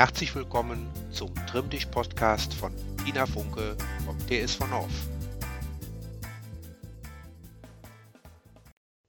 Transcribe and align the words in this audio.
Herzlich 0.00 0.34
willkommen 0.34 0.88
zum 1.10 1.28
Trimm 1.46 1.68
dich 1.68 1.90
Podcast 1.90 2.54
von 2.54 2.72
Tina 3.04 3.26
Funke 3.26 3.76
vom 4.06 4.16
TSV 4.20 4.60
North. 4.70 4.88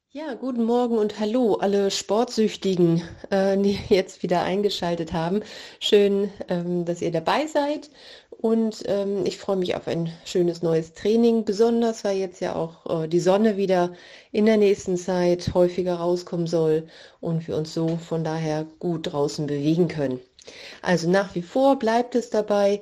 Ja, 0.10 0.34
guten 0.34 0.66
Morgen 0.66 0.98
und 0.98 1.18
hallo 1.18 1.54
alle 1.54 1.92
Sportsüchtigen, 1.92 3.04
äh, 3.30 3.58
die 3.58 3.80
jetzt 3.88 4.22
wieder 4.22 4.44
eingeschaltet 4.44 5.14
haben. 5.14 5.44
Schön, 5.80 6.30
ähm, 6.50 6.84
dass 6.84 7.02
ihr 7.02 7.12
dabei 7.14 7.48
seid 7.48 7.90
und 8.42 8.84
ähm, 8.88 9.26
ich 9.26 9.38
freue 9.38 9.56
mich 9.56 9.76
auf 9.76 9.88
ein 9.88 10.12
schönes 10.26 10.62
neues 10.62 10.94
Training, 10.94 11.46
besonders 11.46 12.04
weil 12.04 12.18
jetzt 12.18 12.42
ja 12.42 12.56
auch 12.56 13.04
äh, 13.04 13.08
die 13.08 13.22
Sonne 13.22 13.56
wieder 13.56 13.94
in 14.34 14.46
der 14.46 14.58
nächsten 14.58 14.98
Zeit 14.98 15.54
häufiger 15.54 15.96
rauskommen 15.96 16.48
soll 16.48 16.88
und 17.22 17.48
wir 17.48 17.56
uns 17.56 17.74
so 17.74 17.96
von 17.96 18.26
daher 18.26 18.66
gut 18.80 19.14
draußen 19.14 19.48
bewegen 19.48 19.88
können. 19.88 20.20
Also 20.82 21.10
nach 21.10 21.36
wie 21.36 21.42
vor 21.42 21.78
bleibt 21.78 22.16
es 22.16 22.30
dabei, 22.30 22.82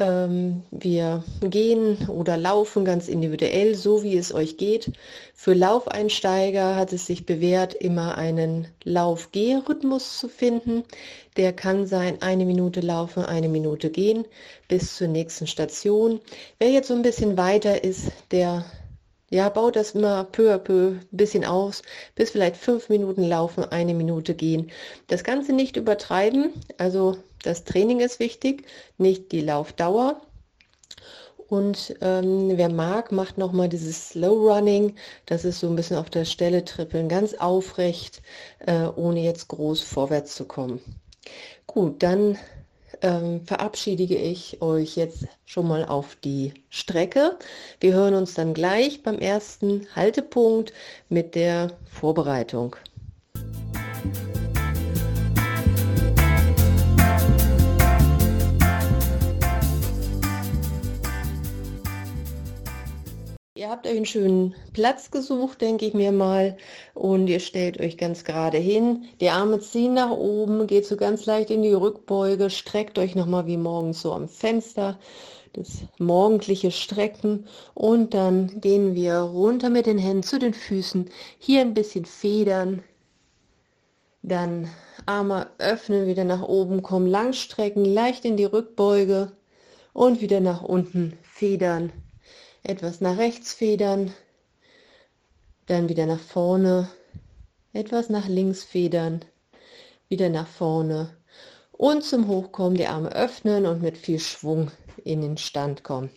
ähm, 0.00 0.62
wir 0.70 1.22
gehen 1.42 2.08
oder 2.08 2.36
laufen 2.36 2.84
ganz 2.84 3.08
individuell, 3.08 3.74
so 3.74 4.02
wie 4.02 4.16
es 4.16 4.32
euch 4.32 4.56
geht. 4.56 4.92
Für 5.34 5.52
Laufeinsteiger 5.52 6.74
hat 6.76 6.92
es 6.92 7.06
sich 7.06 7.26
bewährt, 7.26 7.74
immer 7.74 8.16
einen 8.16 8.68
Lauf-Geh-Rhythmus 8.84 10.18
zu 10.18 10.28
finden. 10.28 10.84
Der 11.36 11.52
kann 11.52 11.86
sein, 11.86 12.22
eine 12.22 12.44
Minute 12.44 12.80
laufen, 12.80 13.24
eine 13.24 13.48
Minute 13.48 13.90
gehen 13.90 14.24
bis 14.68 14.96
zur 14.96 15.08
nächsten 15.08 15.46
Station. 15.46 16.20
Wer 16.58 16.70
jetzt 16.70 16.88
so 16.88 16.94
ein 16.94 17.02
bisschen 17.02 17.36
weiter 17.36 17.84
ist, 17.84 18.10
der 18.30 18.64
ja, 19.30 19.48
baut 19.48 19.76
das 19.76 19.92
immer 19.92 20.24
peu 20.24 20.52
à 20.52 20.58
peu 20.58 20.96
ein 21.00 21.16
bisschen 21.16 21.44
aus, 21.44 21.82
bis 22.16 22.30
vielleicht 22.30 22.56
fünf 22.56 22.88
Minuten 22.88 23.22
laufen, 23.22 23.64
eine 23.64 23.94
Minute 23.94 24.34
gehen. 24.34 24.70
Das 25.06 25.24
Ganze 25.24 25.52
nicht 25.52 25.76
übertreiben, 25.76 26.52
also 26.78 27.16
das 27.42 27.64
Training 27.64 28.00
ist 28.00 28.18
wichtig, 28.18 28.66
nicht 28.98 29.32
die 29.32 29.40
Laufdauer. 29.40 30.20
Und 31.48 31.96
ähm, 32.00 32.56
wer 32.56 32.68
mag, 32.68 33.10
macht 33.10 33.36
nochmal 33.36 33.68
dieses 33.68 34.10
Slow 34.10 34.52
Running. 34.52 34.94
Das 35.26 35.44
ist 35.44 35.58
so 35.58 35.68
ein 35.68 35.74
bisschen 35.74 35.96
auf 35.96 36.08
der 36.08 36.24
Stelle 36.24 36.64
trippeln, 36.64 37.08
ganz 37.08 37.34
aufrecht, 37.34 38.22
äh, 38.66 38.86
ohne 38.94 39.20
jetzt 39.20 39.48
groß 39.48 39.82
vorwärts 39.82 40.36
zu 40.36 40.44
kommen. 40.44 40.80
Gut, 41.66 42.02
dann 42.04 42.38
ähm, 43.02 43.44
verabschiede 43.46 44.02
ich 44.04 44.60
euch 44.62 44.96
jetzt 44.96 45.26
schon 45.46 45.68
mal 45.68 45.84
auf 45.84 46.16
die 46.16 46.54
Strecke. 46.68 47.38
Wir 47.80 47.92
hören 47.94 48.14
uns 48.14 48.34
dann 48.34 48.54
gleich 48.54 49.02
beim 49.02 49.18
ersten 49.18 49.86
Haltepunkt 49.94 50.72
mit 51.08 51.34
der 51.34 51.78
Vorbereitung. 51.84 52.76
Ihr 63.70 63.76
habt 63.76 63.86
euch 63.86 63.98
einen 63.98 64.04
schönen 64.04 64.54
Platz 64.72 65.12
gesucht, 65.12 65.60
denke 65.60 65.86
ich 65.86 65.94
mir 65.94 66.10
mal, 66.10 66.56
und 66.92 67.28
ihr 67.28 67.38
stellt 67.38 67.78
euch 67.78 67.96
ganz 67.96 68.24
gerade 68.24 68.58
hin. 68.58 69.04
Die 69.20 69.30
Arme 69.30 69.60
ziehen 69.60 69.94
nach 69.94 70.10
oben, 70.10 70.66
geht 70.66 70.86
so 70.86 70.96
ganz 70.96 71.24
leicht 71.24 71.50
in 71.50 71.62
die 71.62 71.72
Rückbeuge, 71.72 72.50
streckt 72.50 72.98
euch 72.98 73.14
nochmal 73.14 73.46
wie 73.46 73.56
morgens 73.56 74.02
so 74.02 74.12
am 74.12 74.28
Fenster, 74.28 74.98
das 75.52 75.82
morgendliche 75.98 76.72
Strecken. 76.72 77.46
Und 77.72 78.12
dann 78.12 78.60
gehen 78.60 78.96
wir 78.96 79.18
runter 79.18 79.70
mit 79.70 79.86
den 79.86 79.98
Händen 79.98 80.24
zu 80.24 80.40
den 80.40 80.52
Füßen, 80.52 81.08
hier 81.38 81.60
ein 81.60 81.72
bisschen 81.72 82.06
federn, 82.06 82.82
dann 84.22 84.68
Arme 85.06 85.46
öffnen, 85.58 86.08
wieder 86.08 86.24
nach 86.24 86.42
oben 86.42 86.82
kommen, 86.82 87.06
lang 87.06 87.34
strecken, 87.34 87.84
leicht 87.84 88.24
in 88.24 88.36
die 88.36 88.46
Rückbeuge 88.46 89.30
und 89.92 90.20
wieder 90.20 90.40
nach 90.40 90.62
unten 90.62 91.16
federn 91.22 91.92
etwas 92.62 93.00
nach 93.00 93.18
rechts 93.18 93.52
federn, 93.52 94.12
dann 95.66 95.88
wieder 95.88 96.06
nach 96.06 96.20
vorne, 96.20 96.88
etwas 97.72 98.10
nach 98.10 98.28
links 98.28 98.64
federn, 98.64 99.24
wieder 100.08 100.28
nach 100.28 100.48
vorne 100.48 101.16
und 101.72 102.04
zum 102.04 102.28
Hochkommen 102.28 102.76
die 102.76 102.86
Arme 102.86 103.14
öffnen 103.14 103.66
und 103.66 103.82
mit 103.82 103.96
viel 103.96 104.20
Schwung 104.20 104.70
in 105.04 105.22
den 105.22 105.36
Stand 105.36 105.82
kommen. 105.84 106.10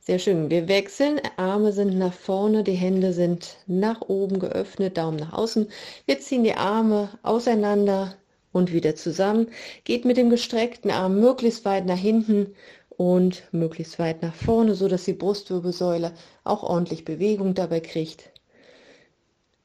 Sehr 0.00 0.20
schön. 0.20 0.50
Wir 0.50 0.68
wechseln. 0.68 1.20
Arme 1.36 1.72
sind 1.72 1.98
nach 1.98 2.12
vorne, 2.12 2.62
die 2.62 2.74
Hände 2.74 3.12
sind 3.12 3.56
nach 3.66 4.02
oben 4.02 4.38
geöffnet, 4.38 4.96
Daumen 4.96 5.16
nach 5.16 5.32
außen. 5.32 5.66
Wir 6.04 6.20
ziehen 6.20 6.44
die 6.44 6.54
Arme 6.54 7.08
auseinander 7.24 8.14
und 8.52 8.72
wieder 8.72 8.94
zusammen. 8.94 9.48
Geht 9.82 10.04
mit 10.04 10.16
dem 10.16 10.30
gestreckten 10.30 10.92
Arm 10.92 11.18
möglichst 11.18 11.64
weit 11.64 11.86
nach 11.86 11.98
hinten 11.98 12.54
und 12.96 13.42
möglichst 13.52 13.98
weit 13.98 14.22
nach 14.22 14.34
vorne, 14.34 14.74
so 14.74 14.88
dass 14.88 15.04
die 15.04 15.12
Brustwirbelsäule 15.12 16.12
auch 16.44 16.62
ordentlich 16.62 17.04
Bewegung 17.04 17.54
dabei 17.54 17.80
kriegt. 17.80 18.30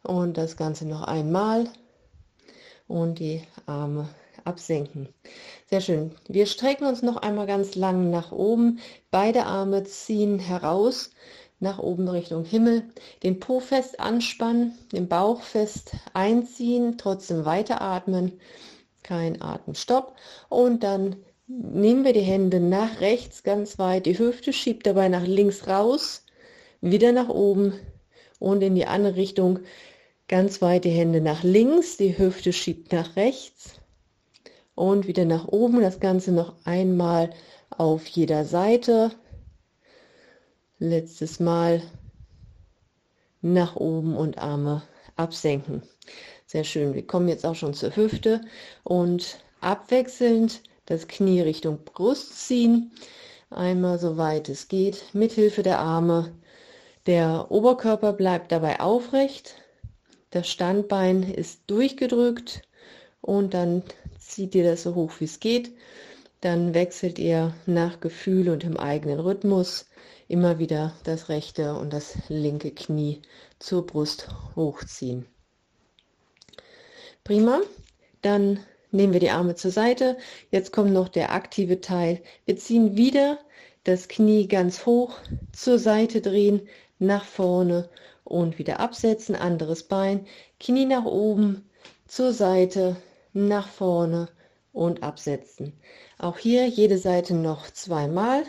Und 0.03 0.37
das 0.37 0.57
Ganze 0.57 0.87
noch 0.87 1.03
einmal 1.03 1.69
und 2.87 3.19
die 3.19 3.43
Arme 3.65 4.09
absenken. 4.43 5.09
Sehr 5.69 5.81
schön. 5.81 6.11
Wir 6.27 6.45
strecken 6.45 6.85
uns 6.85 7.01
noch 7.01 7.17
einmal 7.17 7.47
ganz 7.47 7.75
lang 7.75 8.09
nach 8.09 8.31
oben. 8.31 8.79
Beide 9.11 9.45
Arme 9.45 9.83
ziehen 9.83 10.39
heraus 10.39 11.11
nach 11.59 11.79
oben 11.79 12.07
Richtung 12.09 12.43
Himmel. 12.43 12.83
Den 13.23 13.39
Po 13.39 13.59
fest 13.59 13.99
anspannen, 13.99 14.77
den 14.91 15.07
Bauch 15.07 15.41
fest 15.41 15.91
einziehen, 16.13 16.97
trotzdem 16.97 17.45
weiteratmen. 17.45 18.39
Kein 19.03 19.41
Atemstopp. 19.41 20.15
Und 20.49 20.83
dann 20.83 21.15
Nehmen 21.53 22.06
wir 22.06 22.13
die 22.13 22.22
Hände 22.22 22.62
nach 22.62 23.01
rechts 23.01 23.44
ganz 23.44 23.78
weit, 23.78 24.06
die 24.06 24.17
Hüfte 24.17 24.53
schiebt 24.53 24.88
dabei 24.88 25.09
nach 25.09 25.28
links 25.28 25.67
raus, 25.67 26.25
wieder 26.79 27.12
nach 27.12 27.28
oben 27.28 27.73
und 28.39 28.62
in 28.62 28.73
die 28.73 28.85
andere 28.85 29.17
Richtung 29.17 29.59
ganz 30.29 30.61
weit 30.61 30.85
die 30.85 30.91
Hände 30.91 31.19
nach 31.19 31.44
links, 31.44 31.97
die 31.97 32.17
Hüfte 32.17 32.53
schiebt 32.53 32.94
nach 32.94 33.17
rechts 33.17 33.81
und 34.75 35.07
wieder 35.07 35.25
nach 35.25 35.45
oben. 35.50 35.81
Das 35.81 36.00
Ganze 36.00 36.31
noch 36.31 36.56
einmal 36.63 37.31
auf 37.69 38.07
jeder 38.07 38.45
Seite. 38.45 39.11
Letztes 40.79 41.41
Mal 41.41 41.81
nach 43.41 43.75
oben 43.75 44.16
und 44.16 44.38
Arme 44.38 44.84
absenken. 45.17 45.84
Sehr 46.45 46.63
schön. 46.63 46.94
Wir 46.94 47.06
kommen 47.06 47.28
jetzt 47.28 47.45
auch 47.45 47.56
schon 47.56 47.73
zur 47.73 47.94
Hüfte 47.94 48.40
und 48.85 49.40
abwechselnd 49.59 50.61
das 50.91 51.07
Knie 51.07 51.41
Richtung 51.41 51.79
Brust 51.85 52.47
ziehen. 52.47 52.91
Einmal 53.50 53.97
so 53.97 54.18
weit 54.18 54.50
es 54.50 54.68
geht, 54.68 55.03
mithilfe 55.13 55.63
der 55.63 55.79
Arme. 55.79 56.31
Der 57.06 57.50
Oberkörper 57.50 58.13
bleibt 58.13 58.52
dabei 58.52 58.79
aufrecht. 58.79 59.56
Das 60.29 60.50
Standbein 60.50 61.24
ist 61.24 61.62
durchgedrückt 61.68 62.62
und 63.22 63.53
dann 63.53 63.84
zieht 64.19 64.53
ihr 64.56 64.63
das 64.63 64.84
so 64.84 64.96
hoch 64.96 65.13
wie 65.19 65.25
es 65.25 65.40
geht. 65.40 65.72
Dann 66.41 66.74
wechselt 66.74 67.19
ihr 67.19 67.53
nach 67.66 68.00
Gefühl 68.00 68.50
und 68.50 68.63
im 68.63 68.78
eigenen 68.78 69.19
Rhythmus 69.19 69.88
immer 70.28 70.59
wieder 70.59 70.94
das 71.03 71.29
rechte 71.29 71.75
und 71.75 71.91
das 71.91 72.18
linke 72.29 72.72
Knie 72.72 73.22
zur 73.59 73.85
Brust 73.85 74.28
hochziehen. 74.56 75.25
Prima. 77.23 77.62
Dann 78.22 78.59
nehmen 78.91 79.13
wir 79.13 79.19
die 79.19 79.31
Arme 79.31 79.56
zur 79.56 79.72
Seite. 79.72 80.18
Jetzt 80.52 80.72
kommt 80.72 80.91
noch 80.91 81.09
der 81.09 81.31
aktive 81.31 81.81
Teil. 81.81 82.22
Wir 82.46 82.57
ziehen 82.57 82.97
wieder 82.97 83.40
das 83.84 84.07
Knie 84.07 84.47
ganz 84.47 84.85
hoch, 84.85 85.18
zur 85.53 85.79
Seite 85.79 86.22
drehen, 86.22 86.68
nach 87.00 87.25
vorne 87.25 87.90
und 88.24 88.59
wieder 88.59 88.79
absetzen. 88.79 89.35
Anderes 89.35 89.84
Bein, 89.84 90.28
Knie 90.59 90.85
nach 90.85 91.06
oben, 91.06 91.68
zur 92.07 92.31
Seite, 92.31 92.96
nach 93.34 93.67
vorne 93.67 94.29
und 94.72 95.03
absetzen. 95.03 95.73
Auch 96.20 96.37
hier 96.37 96.67
jede 96.67 96.97
Seite 96.97 97.34
noch 97.34 97.72
zweimal 97.72 98.44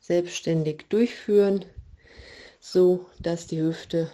selbstständig 0.00 0.86
durchführen, 0.88 1.64
so 2.60 3.06
dass 3.20 3.46
die 3.46 3.60
Hüfte 3.60 4.10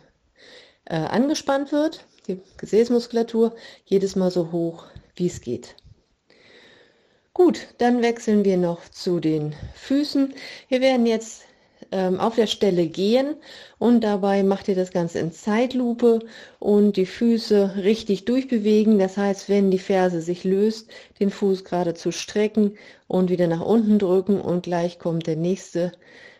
äh, 0.85 0.97
angespannt 0.97 1.73
wird, 1.73 2.05
die 2.29 2.41
Gesäßmuskulatur 2.59 3.55
jedes 3.87 4.15
Mal 4.15 4.31
so 4.31 4.53
hoch 4.53 4.87
wie 5.21 5.27
es 5.27 5.41
geht. 5.41 5.77
Gut, 7.33 7.69
dann 7.79 8.03
wechseln 8.03 8.45
wir 8.45 8.57
noch 8.57 8.89
zu 8.89 9.21
den 9.21 9.55
Füßen. 9.75 10.35
Wir 10.69 10.81
werden 10.81 11.07
jetzt 11.07 11.45
ähm, 11.93 12.19
auf 12.21 12.35
der 12.35 12.47
Stelle 12.47 12.87
gehen 12.87 13.37
und 13.79 14.03
dabei 14.03 14.43
macht 14.43 14.69
ihr 14.69 14.75
das 14.75 14.91
Ganze 14.91 15.21
in 15.21 15.33
Zeitlupe 15.33 16.21
und 16.59 16.97
die 16.97 17.07
Füße 17.07 17.77
richtig 17.77 18.25
durchbewegen. 18.25 18.99
Das 18.99 19.17
heißt, 19.17 19.49
wenn 19.49 19.71
die 19.71 19.79
Ferse 19.79 20.21
sich 20.21 20.45
löst, 20.45 20.91
den 21.21 21.31
Fuß 21.31 21.65
gerade 21.65 21.95
zu 21.95 22.13
strecken 22.13 22.77
und 23.07 23.31
wieder 23.31 23.47
nach 23.47 23.65
unten 23.65 23.99
drücken 23.99 24.41
und 24.41 24.65
gleich 24.65 24.99
kommt 24.99 25.27
der 25.27 25.37
nächste 25.37 25.93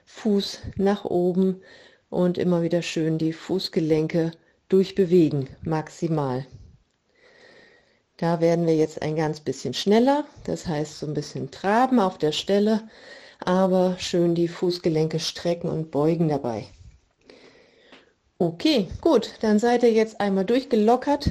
Fuß 0.07 0.61
nach 0.77 1.05
oben 1.05 1.63
und 2.09 2.37
immer 2.37 2.63
wieder 2.63 2.83
schön 2.83 3.19
die 3.19 3.33
Fußgelenke 3.33 4.33
durchbewegen, 4.69 5.49
maximal. 5.63 6.47
Da 8.21 8.43
werden 8.43 8.67
wir 8.67 8.77
jetzt 8.77 9.01
ein 9.01 9.17
ganz 9.17 9.41
bisschen 9.41 9.73
schneller, 9.73 10.27
das 10.45 10.67
heißt 10.67 10.99
so 10.99 11.07
ein 11.07 11.15
bisschen 11.15 11.51
traben 11.51 11.99
auf 11.99 12.19
der 12.19 12.33
Stelle, 12.33 12.83
aber 13.43 13.97
schön 13.99 14.35
die 14.35 14.47
Fußgelenke 14.47 15.19
strecken 15.19 15.71
und 15.71 15.91
beugen 15.91 16.29
dabei. 16.29 16.67
Okay, 18.37 18.89
gut, 19.01 19.31
dann 19.41 19.59
seid 19.59 19.85
ihr 19.85 19.93
jetzt 19.93 20.21
einmal 20.21 20.45
durchgelockert 20.45 21.31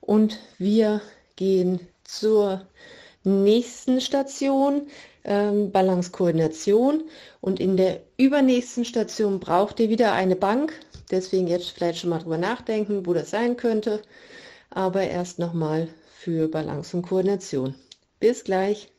und 0.00 0.38
wir 0.56 1.00
gehen 1.34 1.80
zur 2.04 2.64
nächsten 3.24 4.00
Station, 4.00 4.86
ähm, 5.24 5.72
Balancekoordination. 5.72 7.02
Und 7.40 7.58
in 7.58 7.76
der 7.76 8.02
übernächsten 8.18 8.84
Station 8.84 9.40
braucht 9.40 9.80
ihr 9.80 9.88
wieder 9.88 10.12
eine 10.12 10.36
Bank. 10.36 10.72
Deswegen 11.10 11.48
jetzt 11.48 11.70
vielleicht 11.70 11.98
schon 11.98 12.10
mal 12.10 12.20
drüber 12.20 12.38
nachdenken, 12.38 13.04
wo 13.04 13.14
das 13.14 13.30
sein 13.30 13.56
könnte. 13.56 14.00
Aber 14.70 15.02
erst 15.02 15.40
nochmal 15.40 15.88
für 16.20 16.48
Balance 16.48 16.94
und 16.94 17.02
Koordination. 17.02 17.74
Bis 18.18 18.44
gleich. 18.44 18.90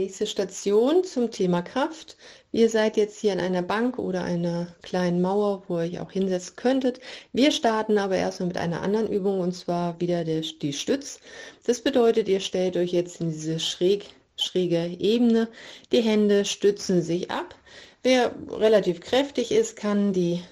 nächste 0.00 0.26
Station 0.26 1.04
zum 1.04 1.30
Thema 1.30 1.62
Kraft. 1.62 2.16
Ihr 2.52 2.70
seid 2.70 2.96
jetzt 2.96 3.20
hier 3.20 3.32
an 3.32 3.40
einer 3.40 3.62
Bank 3.62 3.98
oder 3.98 4.24
einer 4.24 4.74
kleinen 4.82 5.20
Mauer, 5.20 5.62
wo 5.68 5.78
ihr 5.78 5.82
euch 5.82 6.00
auch 6.00 6.10
hinsetzen 6.10 6.56
könntet. 6.56 7.00
Wir 7.32 7.52
starten 7.52 7.98
aber 7.98 8.16
erstmal 8.16 8.48
mit 8.48 8.56
einer 8.56 8.80
anderen 8.80 9.08
Übung 9.08 9.40
und 9.40 9.52
zwar 9.52 10.00
wieder 10.00 10.24
der, 10.24 10.40
die 10.40 10.72
Stütz. 10.72 11.20
Das 11.64 11.80
bedeutet, 11.80 12.28
ihr 12.28 12.40
stellt 12.40 12.76
euch 12.76 12.92
jetzt 12.92 13.20
in 13.20 13.30
diese 13.30 13.60
schräg, 13.60 14.06
schräge 14.42 14.86
Ebene. 14.98 15.48
Die 15.92 16.02
Hände 16.02 16.44
stützen 16.44 17.02
sich 17.02 17.30
ab. 17.30 17.54
Wer 18.02 18.34
relativ 18.50 19.00
kräftig 19.00 19.52
ist, 19.52 19.76
kann 19.76 20.12
die 20.12 20.42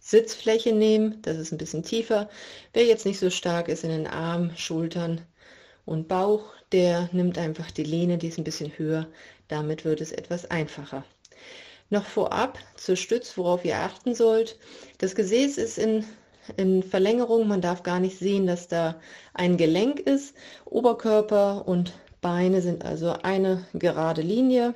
Sitzfläche 0.00 0.72
nehmen. 0.72 1.20
Das 1.22 1.36
ist 1.36 1.52
ein 1.52 1.58
bisschen 1.58 1.82
tiefer. 1.82 2.28
Wer 2.72 2.84
jetzt 2.84 3.06
nicht 3.06 3.18
so 3.18 3.30
stark 3.30 3.68
ist 3.68 3.84
in 3.84 3.90
den 3.90 4.06
Armen, 4.06 4.56
Schultern, 4.56 5.22
und 5.88 6.06
Bauch, 6.06 6.44
der 6.70 7.08
nimmt 7.12 7.38
einfach 7.38 7.70
die 7.70 7.82
Lehne, 7.82 8.18
die 8.18 8.28
ist 8.28 8.36
ein 8.36 8.44
bisschen 8.44 8.70
höher. 8.76 9.06
Damit 9.48 9.86
wird 9.86 10.02
es 10.02 10.12
etwas 10.12 10.50
einfacher. 10.50 11.02
Noch 11.88 12.04
vorab 12.04 12.58
zur 12.76 12.96
Stütz, 12.96 13.38
worauf 13.38 13.64
ihr 13.64 13.78
achten 13.78 14.14
sollt. 14.14 14.58
Das 14.98 15.14
Gesäß 15.14 15.56
ist 15.56 15.78
in, 15.78 16.04
in 16.58 16.82
Verlängerung. 16.82 17.48
Man 17.48 17.62
darf 17.62 17.82
gar 17.82 18.00
nicht 18.00 18.18
sehen, 18.18 18.46
dass 18.46 18.68
da 18.68 19.00
ein 19.32 19.56
Gelenk 19.56 20.00
ist. 20.00 20.34
Oberkörper 20.66 21.66
und 21.66 21.94
Beine 22.20 22.62
sind 22.62 22.84
also 22.84 23.14
eine 23.22 23.66
gerade 23.74 24.22
Linie. 24.22 24.74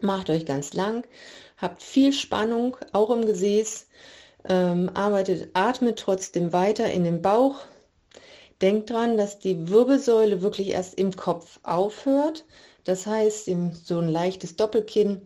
Macht 0.00 0.30
euch 0.30 0.46
ganz 0.46 0.74
lang. 0.74 1.06
Habt 1.56 1.82
viel 1.82 2.12
Spannung, 2.12 2.76
auch 2.92 3.10
im 3.10 3.26
Gesäß. 3.26 3.86
Ähm, 4.48 4.90
arbeitet, 4.94 5.50
atmet 5.54 5.98
trotzdem 5.98 6.52
weiter 6.52 6.90
in 6.92 7.04
den 7.04 7.22
Bauch, 7.22 7.60
Denkt 8.62 8.90
dran, 8.90 9.16
dass 9.16 9.38
die 9.38 9.68
Wirbelsäule 9.68 10.40
wirklich 10.40 10.70
erst 10.70 10.94
im 10.94 11.14
Kopf 11.14 11.58
aufhört. 11.64 12.44
Das 12.84 13.06
heißt, 13.06 13.50
so 13.84 13.98
ein 13.98 14.08
leichtes 14.08 14.56
Doppelkinn 14.56 15.22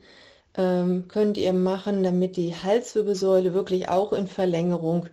ähm, 0.56 1.08
könnt 1.08 1.36
ihr 1.36 1.52
machen, 1.52 2.02
damit 2.02 2.36
die 2.36 2.54
Halswirbelsäule 2.54 3.52
wirklich 3.54 3.88
auch 3.88 4.12
in 4.12 4.26
Verlängerung 4.26 5.06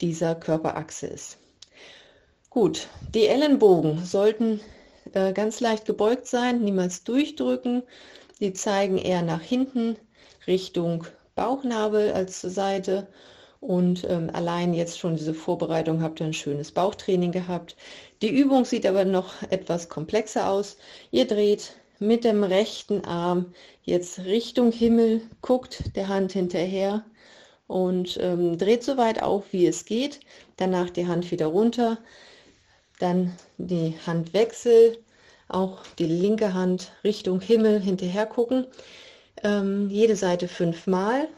dieser 0.00 0.34
Körperachse 0.34 1.06
ist. 1.06 1.38
Gut, 2.50 2.88
die 3.14 3.26
Ellenbogen 3.26 4.04
sollten 4.04 4.60
äh, 5.14 5.32
ganz 5.32 5.60
leicht 5.60 5.84
gebeugt 5.84 6.26
sein, 6.26 6.62
niemals 6.62 7.04
durchdrücken. 7.04 7.82
Die 8.40 8.52
zeigen 8.52 8.98
eher 8.98 9.22
nach 9.22 9.40
hinten 9.40 9.96
Richtung 10.46 11.04
Bauchnabel 11.34 12.12
als 12.12 12.40
zur 12.40 12.50
Seite 12.50 13.08
und 13.62 14.04
ähm, 14.10 14.28
allein 14.32 14.74
jetzt 14.74 14.98
schon 14.98 15.14
diese 15.14 15.34
Vorbereitung 15.34 16.02
habt 16.02 16.18
ihr 16.18 16.26
ein 16.26 16.32
schönes 16.32 16.72
Bauchtraining 16.72 17.30
gehabt. 17.30 17.76
Die 18.20 18.28
Übung 18.28 18.64
sieht 18.64 18.84
aber 18.84 19.04
noch 19.04 19.40
etwas 19.50 19.88
komplexer 19.88 20.50
aus. 20.50 20.76
Ihr 21.12 21.28
dreht 21.28 21.76
mit 22.00 22.24
dem 22.24 22.42
rechten 22.42 23.04
Arm 23.04 23.54
jetzt 23.84 24.24
Richtung 24.24 24.72
Himmel, 24.72 25.22
guckt 25.42 25.94
der 25.94 26.08
Hand 26.08 26.32
hinterher 26.32 27.04
und 27.68 28.18
ähm, 28.20 28.58
dreht 28.58 28.82
so 28.82 28.96
weit 28.96 29.22
auf, 29.22 29.44
wie 29.52 29.68
es 29.68 29.84
geht. 29.84 30.18
Danach 30.56 30.90
die 30.90 31.06
Hand 31.06 31.30
wieder 31.30 31.46
runter, 31.46 31.98
dann 33.02 33.36
die 33.58 33.94
Handwechsel, 34.06 34.98
auch 35.48 35.86
die 35.98 36.06
linke 36.06 36.54
Hand 36.54 36.92
Richtung 37.04 37.40
Himmel 37.40 37.80
hinterher 37.80 38.26
gucken. 38.26 38.66
Ähm, 39.42 39.90
jede 39.90 40.16
Seite 40.16 40.48
fünfmal 40.48 41.28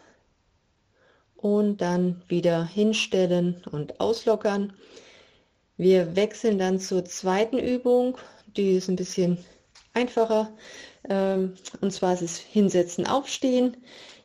und 1.37 1.78
dann 1.78 2.22
wieder 2.28 2.64
hinstellen 2.64 3.62
und 3.70 4.00
auslockern. 4.00 4.72
Wir 5.76 6.14
wechseln 6.14 6.58
dann 6.58 6.78
zur 6.78 7.05
zweiten 7.05 7.58
Übung, 7.58 8.17
die 8.56 8.76
ist 8.76 8.88
ein 8.88 8.96
bisschen 8.96 9.38
einfacher. 9.93 10.50
Ähm, 11.08 11.55
und 11.81 11.93
zwar 11.93 12.14
ist 12.14 12.22
es 12.22 12.38
Hinsetzen, 12.38 13.06
Aufstehen. 13.06 13.76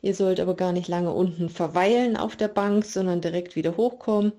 Ihr 0.02 0.16
sollt 0.16 0.40
aber 0.40 0.56
gar 0.56 0.72
nicht 0.72 0.88
lange 0.88 1.12
unten 1.12 1.50
verweilen 1.50 2.16
auf 2.16 2.36
der 2.36 2.48
Bank, 2.48 2.86
sondern 2.86 3.22
direkt 3.22 3.56
wieder 3.56 3.76
hochkommen. 3.76 4.34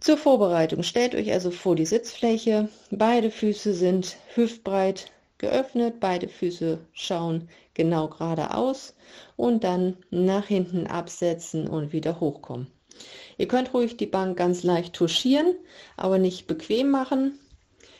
Zur 0.00 0.16
Vorbereitung 0.16 0.84
stellt 0.84 1.16
euch 1.16 1.32
also 1.32 1.50
vor 1.50 1.74
die 1.74 1.84
Sitzfläche. 1.84 2.68
Beide 2.90 3.32
Füße 3.32 3.74
sind 3.74 4.16
hüftbreit 4.34 5.10
geöffnet, 5.38 5.98
beide 5.98 6.28
Füße 6.28 6.78
schauen 6.92 7.48
genau 7.74 8.08
geradeaus 8.08 8.94
und 9.36 9.64
dann 9.64 9.96
nach 10.10 10.46
hinten 10.46 10.86
absetzen 10.86 11.66
und 11.68 11.92
wieder 11.92 12.20
hochkommen. 12.20 12.68
Ihr 13.38 13.48
könnt 13.48 13.74
ruhig 13.74 13.96
die 13.96 14.06
Bank 14.06 14.36
ganz 14.36 14.62
leicht 14.62 14.94
touchieren, 14.94 15.56
aber 15.96 16.18
nicht 16.18 16.46
bequem 16.46 16.90
machen. 16.90 17.38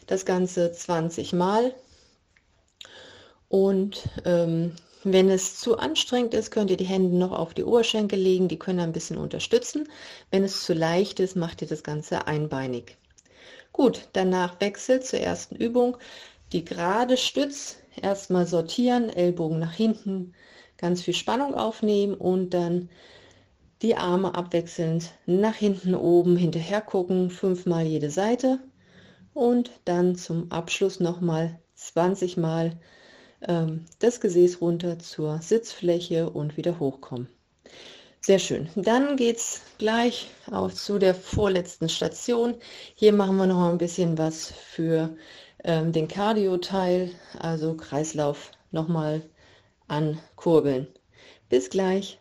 Das 0.07 0.25
Ganze 0.25 0.71
20 0.71 1.33
Mal. 1.33 1.75
Und 3.49 4.09
ähm, 4.25 4.73
wenn 5.13 5.31
es 5.31 5.59
zu 5.59 5.79
anstrengend 5.79 6.35
ist, 6.35 6.51
könnt 6.51 6.71
ihr 6.71 6.77
die 6.77 6.85
Hände 6.85 7.17
noch 7.17 7.33
auf 7.33 7.55
die 7.55 7.65
Oberschenkel 7.65 8.19
legen. 8.19 8.49
Die 8.49 8.59
können 8.59 8.81
ein 8.81 8.93
bisschen 8.93 9.19
unterstützen. 9.19 9.89
Wenn 10.31 10.45
es 10.45 10.65
zu 10.65 10.75
leicht 10.75 11.21
ist, 11.21 11.37
macht 11.37 11.63
ihr 11.63 11.69
das 11.69 11.83
Ganze 11.83 12.27
einbeinig. 12.27 12.97
Gut, 13.73 14.09
danach 14.13 14.61
wechselt 14.61 15.07
zur 15.07 15.21
ersten 15.21 15.57
Übung 15.57 15.97
die 16.53 16.65
gerade 16.65 17.17
Stütz 17.17 17.77
erstmal 18.01 18.47
sortieren, 18.47 19.11
Ellbogen 19.11 19.59
nach 19.59 19.73
hinten, 19.73 20.35
ganz 20.77 21.03
viel 21.03 21.15
Spannung 21.15 21.55
aufnehmen 21.55 22.15
und 22.15 22.55
dann 22.55 22.89
die 23.83 23.97
Arme 23.97 24.35
abwechselnd 24.35 25.13
nach 25.27 25.55
hinten 25.55 25.95
oben 25.95 26.37
hinterher 26.37 26.81
gucken, 26.81 27.31
fünfmal 27.31 27.85
jede 27.87 28.11
Seite 28.11 28.61
und 29.35 29.71
dann 29.85 30.17
zum 30.17 30.51
Abschluss 30.51 31.01
nochmal 31.01 31.61
20 31.75 32.37
Mal 32.37 32.79
das 33.41 34.21
Gesäß 34.21 34.61
runter 34.61 34.99
zur 34.99 35.41
Sitzfläche 35.41 36.31
und 36.31 36.57
wieder 36.57 36.79
hochkommen. 36.81 37.29
Sehr 38.21 38.39
schön. 38.39 38.69
Dann 38.75 39.17
geht 39.17 39.37
es 39.37 39.63
gleich 39.79 40.29
auch 40.51 40.73
zu 40.73 40.99
der 40.99 41.15
vorletzten 41.15 41.89
Station. 41.89 42.57
Hier 42.95 43.13
machen 43.13 43.37
wir 43.37 43.47
noch 43.47 43.71
ein 43.71 43.79
bisschen 43.79 44.19
was 44.19 44.51
für 44.51 45.17
ähm, 45.65 45.93
den 45.93 46.09
Cardio-Teil, 46.09 47.13
also 47.39 47.77
Kreislauf, 47.77 48.51
nochmal 48.71 49.23
ankurbeln. 49.87 50.89
Bis 51.49 51.71
gleich. 51.71 52.21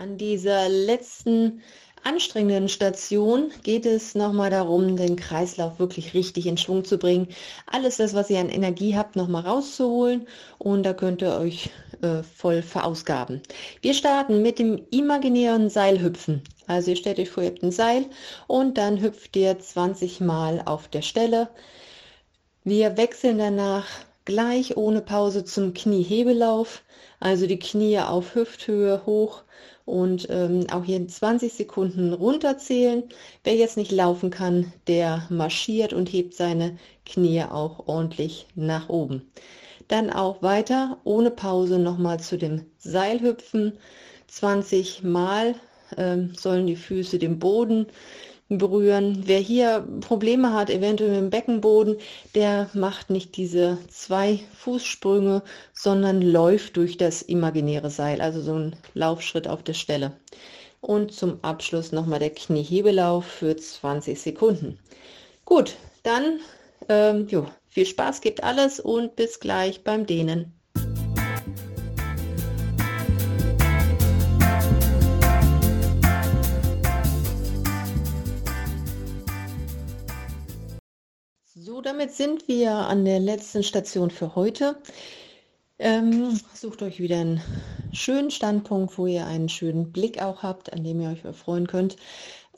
An 0.00 0.16
dieser 0.16 0.70
letzten 0.70 1.60
anstrengenden 2.04 2.70
Station 2.70 3.50
geht 3.62 3.84
es 3.84 4.14
nochmal 4.14 4.48
darum, 4.48 4.96
den 4.96 5.16
Kreislauf 5.16 5.78
wirklich 5.78 6.14
richtig 6.14 6.46
in 6.46 6.56
Schwung 6.56 6.86
zu 6.86 6.96
bringen. 6.96 7.28
Alles 7.66 7.98
das, 7.98 8.14
was 8.14 8.30
ihr 8.30 8.40
an 8.40 8.48
Energie 8.48 8.96
habt, 8.96 9.14
nochmal 9.14 9.42
rauszuholen 9.42 10.26
und 10.56 10.84
da 10.84 10.94
könnt 10.94 11.20
ihr 11.20 11.38
euch 11.38 11.68
äh, 12.00 12.22
voll 12.22 12.62
verausgaben. 12.62 13.42
Wir 13.82 13.92
starten 13.92 14.40
mit 14.40 14.58
dem 14.58 14.86
imaginären 14.90 15.68
Seilhüpfen. 15.68 16.40
Also 16.66 16.92
ihr 16.92 16.96
stellt 16.96 17.18
euch 17.18 17.28
vor, 17.28 17.42
ihr 17.42 17.50
habt 17.50 17.62
ein 17.62 17.70
Seil 17.70 18.06
und 18.46 18.78
dann 18.78 19.02
hüpft 19.02 19.36
ihr 19.36 19.58
20 19.58 20.22
Mal 20.22 20.62
auf 20.64 20.88
der 20.88 21.02
Stelle. 21.02 21.50
Wir 22.64 22.96
wechseln 22.96 23.36
danach 23.36 23.86
gleich 24.24 24.78
ohne 24.78 25.02
Pause 25.02 25.44
zum 25.44 25.74
Kniehebellauf, 25.74 26.84
also 27.18 27.46
die 27.46 27.58
Knie 27.58 27.98
auf 27.98 28.34
Hüfthöhe 28.34 29.02
hoch 29.04 29.42
und 29.90 30.28
ähm, 30.30 30.66
auch 30.70 30.84
hier 30.84 31.06
20 31.06 31.52
Sekunden 31.52 32.12
runterzählen. 32.12 33.02
Wer 33.42 33.56
jetzt 33.56 33.76
nicht 33.76 33.90
laufen 33.90 34.30
kann, 34.30 34.72
der 34.86 35.26
marschiert 35.30 35.92
und 35.92 36.12
hebt 36.12 36.34
seine 36.34 36.78
Knie 37.04 37.42
auch 37.42 37.88
ordentlich 37.88 38.46
nach 38.54 38.88
oben. 38.88 39.30
Dann 39.88 40.10
auch 40.10 40.42
weiter 40.42 40.98
ohne 41.02 41.32
Pause 41.32 41.78
nochmal 41.80 42.20
zu 42.20 42.38
dem 42.38 42.64
Seilhüpfen. 42.78 43.72
20 44.28 45.02
Mal 45.02 45.56
ähm, 45.96 46.32
sollen 46.36 46.68
die 46.68 46.76
Füße 46.76 47.18
den 47.18 47.40
Boden 47.40 47.86
berühren. 48.58 49.22
Wer 49.26 49.38
hier 49.38 49.86
Probleme 50.00 50.52
hat, 50.52 50.70
eventuell 50.70 51.10
mit 51.10 51.20
dem 51.20 51.30
Beckenboden, 51.30 51.96
der 52.34 52.68
macht 52.74 53.10
nicht 53.10 53.36
diese 53.36 53.78
zwei 53.88 54.40
Fußsprünge, 54.54 55.42
sondern 55.72 56.20
läuft 56.22 56.76
durch 56.76 56.96
das 56.96 57.22
imaginäre 57.22 57.90
Seil, 57.90 58.20
also 58.20 58.40
so 58.40 58.54
ein 58.54 58.76
Laufschritt 58.94 59.48
auf 59.48 59.62
der 59.62 59.74
Stelle. 59.74 60.12
Und 60.80 61.12
zum 61.12 61.38
Abschluss 61.42 61.92
nochmal 61.92 62.18
der 62.18 62.30
Kniehebelauf 62.30 63.24
für 63.26 63.56
20 63.56 64.20
Sekunden. 64.20 64.78
Gut, 65.44 65.76
dann 66.02 66.40
ähm, 66.88 67.28
jo, 67.28 67.46
viel 67.68 67.86
Spaß, 67.86 68.20
gibt 68.20 68.42
alles 68.42 68.80
und 68.80 69.16
bis 69.16 69.40
gleich 69.40 69.84
beim 69.84 70.06
Dehnen. 70.06 70.59
Damit 81.82 82.12
sind 82.12 82.46
wir 82.46 82.72
an 82.72 83.04
der 83.04 83.20
letzten 83.20 83.62
Station 83.62 84.10
für 84.10 84.34
heute. 84.34 84.76
Ähm, 85.78 86.38
sucht 86.52 86.82
euch 86.82 87.00
wieder 87.00 87.20
einen 87.20 87.40
schönen 87.92 88.30
Standpunkt, 88.30 88.98
wo 88.98 89.06
ihr 89.06 89.26
einen 89.26 89.48
schönen 89.48 89.90
Blick 89.92 90.20
auch 90.20 90.42
habt, 90.42 90.72
an 90.72 90.84
dem 90.84 91.00
ihr 91.00 91.08
euch 91.08 91.24
erfreuen 91.24 91.66
könnt 91.66 91.96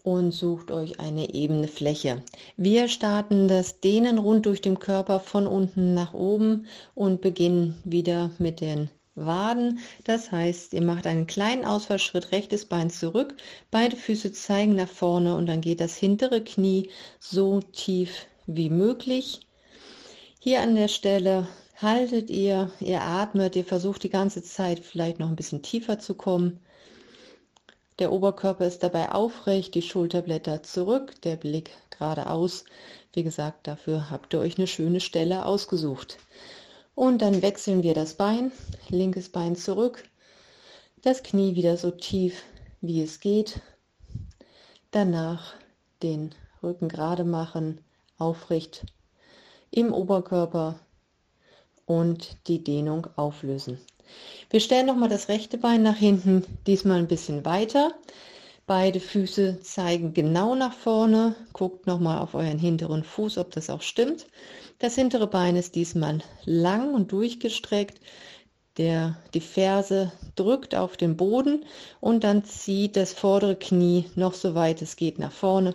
und 0.03 0.33
sucht 0.33 0.73
euch 0.73 0.99
eine 0.99 1.33
ebene 1.33 1.69
Fläche. 1.69 2.23
Wir 2.57 2.89
starten 2.89 3.47
das 3.47 3.81
Dehnen 3.81 4.19
rund 4.19 4.47
durch 4.47 4.61
den 4.61 4.81
Körper 4.81 5.21
von 5.21 5.47
unten 5.47 5.95
nach 5.95 6.15
oben 6.15 6.67
und 6.95 7.21
beginnen 7.21 7.81
wieder 7.85 8.33
mit 8.39 8.61
den 8.61 8.91
Waden. 9.15 9.79
Das 10.05 10.33
heißt, 10.33 10.73
ihr 10.73 10.83
macht 10.83 11.07
einen 11.07 11.29
kleinen 11.29 11.65
Ausfallschritt, 11.65 12.33
rechtes 12.33 12.65
Bein 12.65 12.91
zurück, 12.91 13.37
beide 13.71 13.97
Füße 13.97 14.33
zeigen 14.33 14.75
nach 14.75 14.89
vorne 14.89 15.37
und 15.37 15.47
dann 15.47 15.61
geht 15.61 15.81
das 15.81 15.97
hintere 15.97 16.43
Knie 16.43 16.91
so 17.21 17.61
tief 17.61 18.27
wie 18.47 18.71
möglich. 18.71 19.41
Hier 20.39 20.61
an 20.61 20.75
der 20.75 20.89
Stelle 20.89 21.47
haltet 21.77 22.31
ihr, 22.31 22.71
ihr 22.81 23.03
atmet, 23.03 23.57
ihr 23.57 23.65
versucht 23.65 24.03
die 24.03 24.11
ganze 24.11 24.43
Zeit 24.43 24.81
vielleicht 24.81 25.19
noch 25.19 25.29
ein 25.29 25.37
bisschen 25.37 25.63
tiefer 25.63 25.99
zu 25.99 26.15
kommen. 26.15 26.61
Der 27.99 28.13
Oberkörper 28.13 28.67
ist 28.67 28.83
dabei 28.83 29.13
aufrecht, 29.13 29.75
die 29.75 29.83
Schulterblätter 29.83 30.63
zurück, 30.63 31.21
der 31.23 31.37
Blick 31.37 31.71
geradeaus. 31.91 32.65
Wie 33.13 33.23
gesagt, 33.23 33.67
dafür 33.67 34.11
habt 34.11 34.33
ihr 34.33 34.41
euch 34.41 34.59
eine 34.59 34.67
schöne 34.67 35.01
Stelle 35.01 35.45
ausgesucht. 35.45 36.19
Und 36.95 37.23
dann 37.23 37.43
wechseln 37.43 37.83
wir 37.83 37.95
das 37.95 38.15
Bein, 38.15 38.53
linkes 38.89 39.29
Bein 39.29 39.57
zurück, 39.57 40.05
das 41.03 41.23
Knie 41.23 41.55
wieder 41.55 41.77
so 41.77 41.91
tief 41.91 42.43
wie 42.81 43.03
es 43.03 43.21
geht. 43.21 43.61
Danach 44.91 45.55
den 46.03 46.35
Rücken 46.63 46.89
gerade 46.89 47.25
machen, 47.25 47.81
aufrecht 48.23 48.87
im 49.71 49.93
Oberkörper 49.93 50.79
und 51.87 52.37
die 52.47 52.63
Dehnung 52.63 53.09
auflösen. 53.17 53.79
Wir 54.51 54.61
stellen 54.61 54.87
nochmal 54.87 55.09
das 55.09 55.29
rechte 55.29 55.59
Bein 55.59 55.83
nach 55.83 55.97
hinten, 55.97 56.45
diesmal 56.67 56.99
ein 56.99 57.09
bisschen 57.09 57.45
weiter. 57.45 57.95
Beide 58.67 59.01
Füße 59.01 59.61
zeigen 59.61 60.15
genau 60.15 60.55
nach 60.55 60.73
vorne. 60.73 61.35
Guckt 61.53 61.87
nochmal 61.87 62.19
auf 62.19 62.35
euren 62.35 62.59
hinteren 62.59 63.03
Fuß, 63.03 63.39
ob 63.39 63.51
das 63.51 63.71
auch 63.71 63.83
stimmt. 63.83 64.27
Das 64.79 64.95
hintere 64.95 65.27
Bein 65.27 65.57
ist 65.57 65.75
diesmal 65.75 66.21
lang 66.45 66.95
und 66.95 67.11
durchgestreckt. 67.11 68.01
Der, 68.79 69.19
die 69.35 69.41
Ferse 69.41 70.13
drückt 70.35 70.75
auf 70.75 70.97
den 70.97 71.17
Boden 71.19 71.67
und 72.01 72.25
dann 72.25 72.43
zieht 72.45 72.97
das 72.97 73.13
vordere 73.13 73.55
Knie 73.55 74.07
noch 74.15 74.33
so 74.33 74.55
weit 74.55 74.81
es 74.81 74.97
geht 74.97 75.19
nach 75.19 75.33
vorne. 75.33 75.75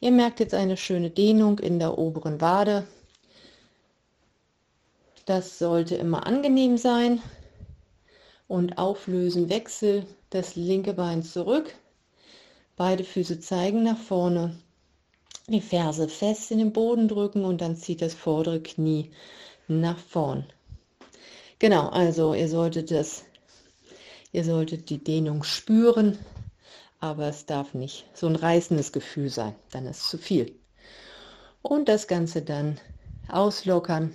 Ihr 0.00 0.12
merkt 0.12 0.40
jetzt 0.40 0.54
eine 0.54 0.78
schöne 0.78 1.10
Dehnung 1.10 1.58
in 1.58 1.78
der 1.78 1.98
oberen 1.98 2.40
Wade. 2.40 2.86
Das 5.26 5.58
sollte 5.58 5.96
immer 5.96 6.26
angenehm 6.26 6.78
sein. 6.78 7.20
Und 8.46 8.78
auflösen, 8.78 9.50
Wechsel, 9.50 10.06
das 10.30 10.56
linke 10.56 10.94
Bein 10.94 11.22
zurück. 11.22 11.74
Beide 12.76 13.04
Füße 13.04 13.40
zeigen 13.40 13.82
nach 13.82 13.98
vorne. 13.98 14.58
Die 15.48 15.60
Ferse 15.60 16.08
fest 16.08 16.50
in 16.50 16.58
den 16.58 16.72
Boden 16.72 17.08
drücken 17.08 17.44
und 17.44 17.60
dann 17.60 17.76
zieht 17.76 18.00
das 18.00 18.14
vordere 18.14 18.62
Knie 18.62 19.10
nach 19.66 19.98
vorn. 19.98 20.46
Genau, 21.58 21.88
also 21.88 22.34
ihr 22.34 22.48
solltet 22.48 22.90
das, 22.90 23.24
ihr 24.32 24.44
solltet 24.44 24.90
die 24.90 25.02
Dehnung 25.02 25.42
spüren, 25.42 26.16
aber 27.00 27.28
es 27.28 27.46
darf 27.46 27.74
nicht 27.74 28.06
so 28.14 28.28
ein 28.28 28.36
reißendes 28.36 28.92
Gefühl 28.92 29.28
sein, 29.28 29.54
dann 29.72 29.86
ist 29.86 30.02
es 30.02 30.08
zu 30.08 30.18
viel. 30.18 30.54
Und 31.62 31.88
das 31.88 32.06
Ganze 32.06 32.42
dann 32.42 32.78
auslockern 33.28 34.14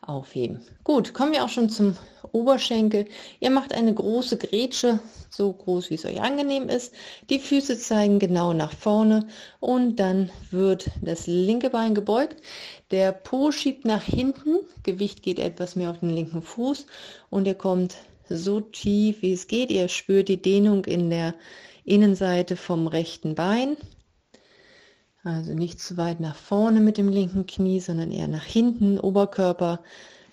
aufheben. 0.00 0.66
Gut, 0.82 1.14
kommen 1.14 1.32
wir 1.32 1.44
auch 1.44 1.48
schon 1.48 1.70
zum 1.70 1.96
Oberschenkel. 2.32 3.06
Ihr 3.40 3.50
macht 3.50 3.74
eine 3.74 3.92
große 3.92 4.36
Grätsche, 4.36 5.00
so 5.30 5.52
groß 5.52 5.90
wie 5.90 5.94
es 5.94 6.04
euch 6.04 6.20
angenehm 6.20 6.68
ist. 6.68 6.92
Die 7.28 7.38
Füße 7.38 7.78
zeigen 7.78 8.18
genau 8.18 8.52
nach 8.52 8.72
vorne 8.72 9.26
und 9.60 9.96
dann 9.96 10.30
wird 10.50 10.90
das 11.02 11.26
linke 11.26 11.70
Bein 11.70 11.94
gebeugt. 11.94 12.42
Der 12.90 13.12
Po 13.12 13.52
schiebt 13.52 13.84
nach 13.84 14.02
hinten, 14.02 14.58
Gewicht 14.82 15.22
geht 15.22 15.38
etwas 15.38 15.76
mehr 15.76 15.90
auf 15.90 16.00
den 16.00 16.10
linken 16.10 16.42
Fuß 16.42 16.86
und 17.30 17.46
ihr 17.46 17.54
kommt 17.54 17.96
so 18.28 18.60
tief 18.60 19.22
wie 19.22 19.32
es 19.32 19.46
geht. 19.46 19.70
Ihr 19.70 19.88
spürt 19.88 20.28
die 20.28 20.40
Dehnung 20.40 20.84
in 20.84 21.10
der 21.10 21.34
Innenseite 21.84 22.56
vom 22.56 22.86
rechten 22.86 23.34
Bein. 23.34 23.76
Also 25.22 25.52
nicht 25.52 25.80
zu 25.80 25.96
weit 25.96 26.20
nach 26.20 26.36
vorne 26.36 26.80
mit 26.80 26.96
dem 26.96 27.08
linken 27.08 27.46
Knie, 27.46 27.80
sondern 27.80 28.10
eher 28.10 28.28
nach 28.28 28.44
hinten. 28.44 28.98
Oberkörper 28.98 29.80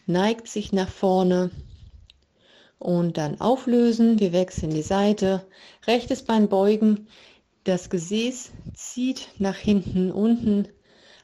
neigt 0.06 0.48
sich 0.48 0.72
nach 0.72 0.90
vorne 0.90 1.52
und 2.80 3.18
dann 3.18 3.40
auflösen. 3.42 4.20
Wir 4.20 4.34
wechseln 4.34 4.72
die 4.72 4.82
Seite. 4.82 5.46
Rechtes 5.86 6.24
Bein 6.24 6.50
beugen. 6.50 7.08
Das 7.64 7.90
Gesäß 7.90 8.52
zieht 8.74 9.28
nach 9.40 9.58
hinten 9.58 10.12
unten. 10.12 10.68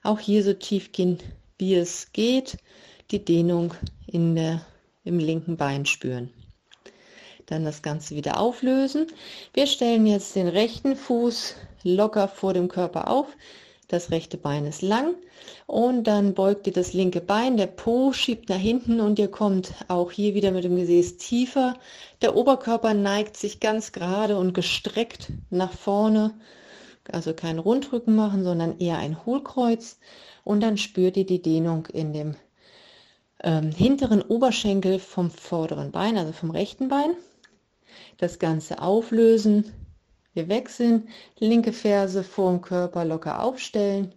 Auch 0.03 0.19
hier 0.19 0.43
so 0.43 0.53
tief 0.53 0.91
gehen, 0.91 1.19
wie 1.57 1.75
es 1.75 2.11
geht. 2.11 2.57
Die 3.11 3.23
Dehnung 3.23 3.73
in 4.07 4.35
der, 4.35 4.65
im 5.03 5.19
linken 5.19 5.57
Bein 5.57 5.85
spüren. 5.85 6.31
Dann 7.45 7.65
das 7.65 7.81
Ganze 7.81 8.15
wieder 8.15 8.39
auflösen. 8.39 9.07
Wir 9.53 9.67
stellen 9.67 10.05
jetzt 10.07 10.35
den 10.35 10.47
rechten 10.47 10.95
Fuß 10.95 11.55
locker 11.83 12.27
vor 12.27 12.53
dem 12.53 12.67
Körper 12.69 13.09
auf. 13.09 13.27
Das 13.87 14.11
rechte 14.11 14.37
Bein 14.37 14.65
ist 14.65 14.81
lang 14.81 15.15
und 15.67 16.05
dann 16.05 16.33
beugt 16.33 16.67
ihr 16.67 16.73
das 16.73 16.93
linke 16.93 17.21
Bein, 17.21 17.57
der 17.57 17.67
Po 17.67 18.13
schiebt 18.13 18.49
nach 18.49 18.57
hinten 18.57 18.99
und 18.99 19.19
ihr 19.19 19.27
kommt 19.27 19.73
auch 19.87 20.11
hier 20.11 20.33
wieder 20.33 20.51
mit 20.51 20.63
dem 20.63 20.75
Gesäß 20.75 21.17
tiefer. 21.17 21.75
Der 22.21 22.35
Oberkörper 22.35 22.93
neigt 22.93 23.35
sich 23.35 23.59
ganz 23.59 23.91
gerade 23.91 24.37
und 24.37 24.53
gestreckt 24.53 25.31
nach 25.49 25.73
vorne. 25.73 26.33
Also 27.11 27.33
kein 27.33 27.59
Rundrücken 27.59 28.15
machen, 28.15 28.43
sondern 28.43 28.79
eher 28.79 28.97
ein 28.97 29.25
Hohlkreuz. 29.25 29.99
Und 30.45 30.61
dann 30.61 30.77
spürt 30.77 31.17
ihr 31.17 31.25
die 31.25 31.41
Dehnung 31.41 31.87
in 31.87 32.13
dem 32.13 32.35
ähm, 33.43 33.71
hinteren 33.71 34.21
Oberschenkel 34.21 34.99
vom 34.99 35.29
vorderen 35.29 35.91
Bein, 35.91 36.17
also 36.17 36.31
vom 36.31 36.51
rechten 36.51 36.87
Bein. 36.87 37.15
Das 38.17 38.39
Ganze 38.39 38.81
auflösen, 38.81 39.71
wir 40.33 40.47
wechseln, 40.49 41.07
linke 41.39 41.73
Ferse 41.73 42.23
vor 42.23 42.51
dem 42.51 42.61
Körper 42.61 43.05
locker 43.05 43.43
aufstellen 43.43 44.13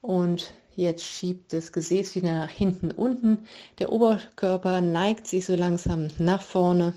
und 0.00 0.52
jetzt 0.74 1.04
schiebt 1.04 1.52
das 1.52 1.72
Gesäß 1.72 2.14
wieder 2.14 2.32
nach 2.32 2.50
hinten 2.50 2.90
unten. 2.90 3.46
Der 3.78 3.92
Oberkörper 3.92 4.80
neigt 4.80 5.26
sich 5.26 5.46
so 5.46 5.54
langsam 5.54 6.08
nach 6.18 6.42
vorne 6.42 6.94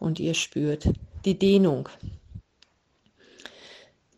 und 0.00 0.20
ihr 0.20 0.34
spürt 0.34 0.88
die 1.24 1.38
Dehnung. 1.38 1.88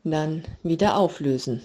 Dann 0.04 0.44
wieder 0.62 0.96
auflösen. 0.96 1.60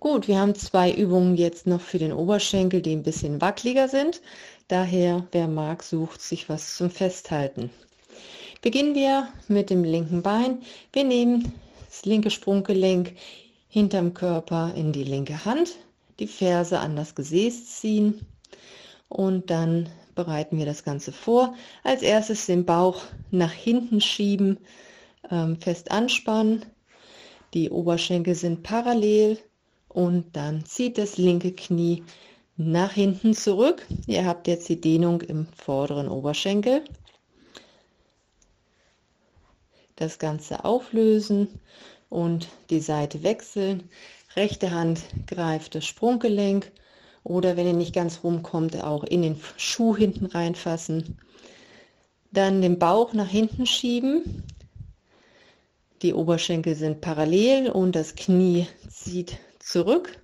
Gut, 0.00 0.28
wir 0.28 0.38
haben 0.38 0.54
zwei 0.54 0.92
Übungen 0.92 1.36
jetzt 1.36 1.66
noch 1.66 1.80
für 1.80 1.98
den 1.98 2.12
Oberschenkel, 2.12 2.82
die 2.82 2.94
ein 2.94 3.02
bisschen 3.02 3.40
wackeliger 3.40 3.88
sind. 3.88 4.20
Daher, 4.68 5.26
wer 5.32 5.48
mag, 5.48 5.82
sucht 5.82 6.20
sich 6.20 6.48
was 6.48 6.76
zum 6.76 6.90
Festhalten. 6.90 7.70
Beginnen 8.66 8.96
wir 8.96 9.28
mit 9.46 9.70
dem 9.70 9.84
linken 9.84 10.22
Bein. 10.22 10.58
Wir 10.92 11.04
nehmen 11.04 11.52
das 11.88 12.04
linke 12.04 12.30
Sprunggelenk 12.30 13.12
hinterm 13.68 14.12
Körper 14.12 14.72
in 14.74 14.90
die 14.90 15.04
linke 15.04 15.44
Hand, 15.44 15.76
die 16.18 16.26
Ferse 16.26 16.80
an 16.80 16.96
das 16.96 17.14
Gesäß 17.14 17.66
ziehen 17.66 18.26
und 19.08 19.50
dann 19.50 19.88
bereiten 20.16 20.58
wir 20.58 20.66
das 20.66 20.82
Ganze 20.82 21.12
vor. 21.12 21.54
Als 21.84 22.02
erstes 22.02 22.46
den 22.46 22.64
Bauch 22.64 23.02
nach 23.30 23.52
hinten 23.52 24.00
schieben, 24.00 24.58
ähm, 25.30 25.60
fest 25.60 25.92
anspannen. 25.92 26.64
Die 27.54 27.70
Oberschenkel 27.70 28.34
sind 28.34 28.64
parallel 28.64 29.38
und 29.88 30.34
dann 30.34 30.64
zieht 30.64 30.98
das 30.98 31.18
linke 31.18 31.52
Knie 31.52 32.02
nach 32.56 32.90
hinten 32.90 33.32
zurück. 33.32 33.86
Ihr 34.08 34.26
habt 34.26 34.48
jetzt 34.48 34.68
die 34.68 34.80
Dehnung 34.80 35.20
im 35.20 35.46
vorderen 35.56 36.08
Oberschenkel. 36.08 36.82
Das 39.96 40.18
Ganze 40.18 40.64
auflösen 40.64 41.48
und 42.08 42.48
die 42.70 42.80
Seite 42.80 43.22
wechseln. 43.22 43.88
Rechte 44.36 44.70
Hand 44.70 45.00
greift 45.26 45.74
das 45.74 45.86
Sprunggelenk 45.86 46.70
oder 47.24 47.56
wenn 47.56 47.66
ihr 47.66 47.72
nicht 47.72 47.94
ganz 47.94 48.20
rumkommt, 48.22 48.82
auch 48.84 49.02
in 49.02 49.22
den 49.22 49.40
Schuh 49.56 49.96
hinten 49.96 50.26
reinfassen. 50.26 51.18
Dann 52.30 52.62
den 52.62 52.78
Bauch 52.78 53.14
nach 53.14 53.28
hinten 53.28 53.66
schieben. 53.66 54.44
Die 56.02 56.12
Oberschenkel 56.12 56.74
sind 56.74 57.00
parallel 57.00 57.70
und 57.70 57.96
das 57.96 58.14
Knie 58.14 58.66
zieht 58.88 59.38
zurück. 59.58 60.18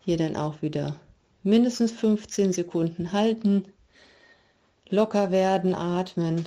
Hier 0.00 0.16
dann 0.16 0.36
auch 0.36 0.60
wieder 0.60 0.96
mindestens 1.42 1.92
15 1.92 2.52
Sekunden 2.52 3.12
halten. 3.12 3.66
Locker 4.88 5.30
werden, 5.30 5.74
atmen. 5.74 6.46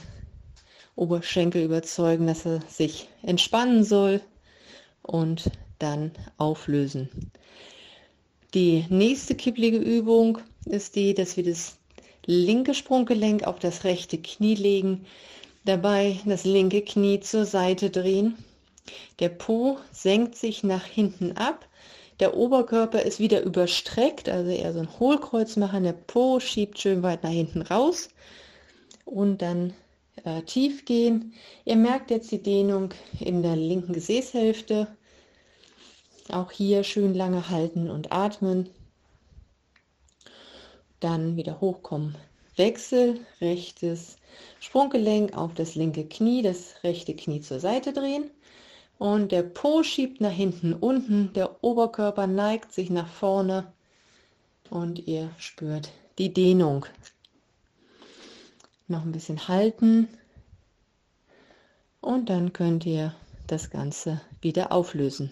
Oberschenkel 0.96 1.64
überzeugen, 1.64 2.28
dass 2.28 2.46
er 2.46 2.62
sich 2.68 3.10
entspannen 3.24 3.84
soll 3.84 4.22
und 5.02 5.50
dann 5.80 6.12
auflösen. 6.38 7.10
Die 8.54 8.86
nächste 8.90 9.36
kipplige 9.36 9.78
Übung 9.78 10.38
ist 10.66 10.96
die, 10.96 11.14
dass 11.14 11.38
wir 11.38 11.44
das 11.44 11.78
linke 12.26 12.74
Sprunggelenk 12.74 13.46
auf 13.46 13.60
das 13.60 13.84
rechte 13.84 14.18
Knie 14.18 14.56
legen, 14.56 15.06
dabei 15.66 16.20
das 16.26 16.46
linke 16.46 16.82
Knie 16.82 17.20
zur 17.20 17.46
Seite 17.46 17.90
drehen. 17.90 18.38
Der 19.20 19.30
Po 19.30 19.78
senkt 19.92 20.36
sich 20.36 20.64
nach 20.64 20.86
hinten 20.86 21.34
ab, 21.34 21.68
der 22.20 22.38
Oberkörper 22.38 23.02
ist 23.02 23.20
wieder 23.20 23.42
überstreckt, 23.42 24.30
also 24.30 24.52
eher 24.52 24.72
so 24.72 24.80
ein 24.80 25.00
Hohlkreuz 25.00 25.58
machen, 25.58 25.84
der 25.84 25.94
Po 25.94 26.40
schiebt 26.40 26.80
schön 26.80 27.02
weit 27.02 27.24
nach 27.24 27.32
hinten 27.32 27.64
raus 27.64 28.10
und 29.04 29.42
dann 29.42 29.74
äh, 30.24 30.42
tief 30.44 30.86
gehen. 30.86 31.34
Ihr 31.66 31.76
merkt 31.76 32.12
jetzt 32.12 32.32
die 32.32 32.42
Dehnung 32.42 32.90
in 33.20 33.42
der 33.42 33.56
linken 33.56 33.94
Gesäßhälfte. 33.94 34.88
Auch 36.30 36.52
hier 36.52 36.84
schön 36.84 37.14
lange 37.14 37.50
halten 37.50 37.90
und 37.90 38.12
atmen. 38.12 38.70
Dann 41.00 41.36
wieder 41.36 41.60
hochkommen. 41.60 42.16
Wechsel, 42.56 43.20
rechtes 43.42 44.18
Sprunggelenk 44.60 45.36
auf 45.36 45.54
das 45.54 45.76
linke 45.76 46.06
Knie, 46.06 46.42
das 46.42 46.76
rechte 46.84 47.16
Knie 47.16 47.42
zur 47.42 47.60
Seite 47.60 47.94
drehen. 47.94 48.30
Und 49.00 49.32
der 49.32 49.44
Po 49.44 49.84
schiebt 49.84 50.22
nach 50.22 50.32
hinten 50.32 50.74
unten, 50.74 51.34
der 51.34 51.64
Oberkörper 51.64 52.28
neigt 52.28 52.72
sich 52.72 52.90
nach 52.90 53.08
vorne 53.08 53.74
und 54.70 55.08
ihr 55.08 55.30
spürt 55.38 55.92
die 56.20 56.34
Dehnung 56.34 56.86
noch 58.94 59.04
ein 59.04 59.12
bisschen 59.12 59.48
halten 59.48 60.08
und 62.00 62.30
dann 62.30 62.54
könnt 62.54 62.86
ihr 62.86 63.14
das 63.48 63.70
Ganze 63.70 64.22
wieder 64.42 64.72
auflösen. 64.72 65.32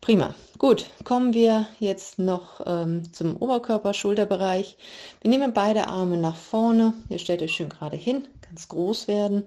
Prima. 0.00 0.34
Gut, 0.56 0.86
kommen 1.04 1.34
wir 1.34 1.66
jetzt 1.78 2.18
noch 2.18 2.60
ähm, 2.64 3.12
zum 3.12 3.36
Oberkörper-Schulterbereich. 3.36 4.76
Wir 5.20 5.30
nehmen 5.30 5.52
beide 5.52 5.88
Arme 5.88 6.16
nach 6.16 6.36
vorne. 6.36 6.94
Ihr 7.10 7.18
stellt 7.18 7.42
euch 7.42 7.52
schön 7.52 7.68
gerade 7.68 7.96
hin, 7.96 8.26
ganz 8.40 8.68
groß 8.68 9.08
werden. 9.08 9.46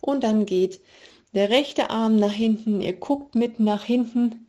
Und 0.00 0.24
dann 0.24 0.46
geht 0.46 0.80
der 1.32 1.50
rechte 1.50 1.90
Arm 1.90 2.16
nach 2.16 2.32
hinten. 2.32 2.80
Ihr 2.80 2.94
guckt 2.94 3.34
mit 3.36 3.60
nach 3.60 3.84
hinten. 3.84 4.43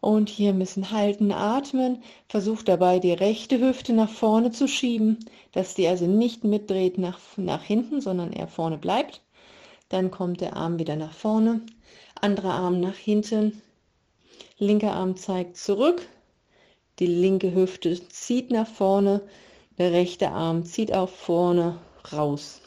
Und 0.00 0.28
hier 0.28 0.52
müssen 0.52 0.92
halten, 0.92 1.32
atmen. 1.32 2.02
Versucht 2.28 2.68
dabei 2.68 2.98
die 3.00 3.12
rechte 3.12 3.60
Hüfte 3.60 3.92
nach 3.92 4.10
vorne 4.10 4.52
zu 4.52 4.68
schieben, 4.68 5.18
dass 5.52 5.74
die 5.74 5.88
also 5.88 6.06
nicht 6.06 6.44
mitdreht 6.44 6.98
nach, 6.98 7.18
nach 7.36 7.62
hinten, 7.62 8.00
sondern 8.00 8.32
eher 8.32 8.48
vorne 8.48 8.78
bleibt. 8.78 9.20
Dann 9.88 10.10
kommt 10.10 10.40
der 10.40 10.56
Arm 10.56 10.78
wieder 10.78 10.96
nach 10.96 11.12
vorne, 11.12 11.62
anderer 12.20 12.54
Arm 12.54 12.80
nach 12.80 12.96
hinten, 12.96 13.62
linker 14.58 14.92
Arm 14.92 15.16
zeigt 15.16 15.56
zurück, 15.56 16.06
die 16.98 17.06
linke 17.06 17.54
Hüfte 17.54 17.98
zieht 18.08 18.50
nach 18.50 18.66
vorne, 18.66 19.22
der 19.78 19.92
rechte 19.92 20.30
Arm 20.30 20.64
zieht 20.64 20.92
auch 20.92 21.08
vorne 21.08 21.78
raus. 22.12 22.60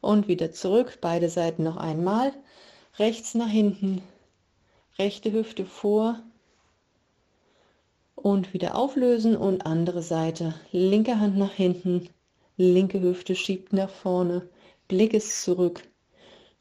Und 0.00 0.28
wieder 0.28 0.50
zurück, 0.52 0.98
beide 1.00 1.28
Seiten 1.28 1.62
noch 1.62 1.76
einmal, 1.76 2.32
rechts 2.98 3.34
nach 3.34 3.48
hinten, 3.48 4.02
rechte 4.98 5.32
Hüfte 5.32 5.64
vor, 5.64 6.20
und 8.24 8.54
wieder 8.54 8.74
auflösen 8.74 9.36
und 9.36 9.66
andere 9.66 10.00
Seite. 10.00 10.54
Linke 10.72 11.20
Hand 11.20 11.36
nach 11.36 11.52
hinten, 11.52 12.08
linke 12.56 12.98
Hüfte 13.02 13.34
schiebt 13.34 13.74
nach 13.74 13.90
vorne, 13.90 14.48
Blick 14.88 15.12
ist 15.12 15.42
zurück 15.42 15.82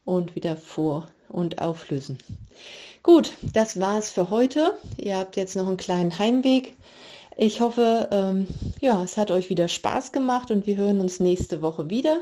und 0.04 0.36
wieder 0.36 0.58
vor 0.58 1.08
und 1.30 1.62
auflösen. 1.62 2.18
Gut, 3.02 3.32
das 3.54 3.80
war 3.80 3.98
es 3.98 4.10
für 4.10 4.30
heute. 4.30 4.78
Ihr 4.98 5.16
habt 5.16 5.38
jetzt 5.38 5.56
noch 5.56 5.68
einen 5.68 5.78
kleinen 5.78 6.20
Heimweg. 6.20 6.76
Ich 7.38 7.62
hoffe, 7.62 8.10
ähm, 8.12 8.46
ja, 8.82 9.02
es 9.02 9.16
hat 9.16 9.32
euch 9.32 9.50
wieder 9.50 9.70
Spaß 9.70 10.12
gemacht 10.12 10.52
und 10.52 10.68
wir 10.68 10.76
hören 10.76 11.00
uns 11.00 11.22
nächste 11.22 11.62
Woche 11.62 11.90
wieder. 11.90 12.20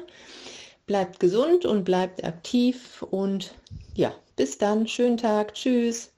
Bleibt 0.86 1.20
gesund 1.20 1.66
und 1.66 1.84
bleibt 1.84 2.24
aktiv 2.24 3.02
und 3.10 3.56
ja, 3.96 4.14
bis 4.36 4.60
dann. 4.60 4.88
Schönen 4.88 5.18
Tag. 5.18 5.56
Tschüss. 5.56 6.12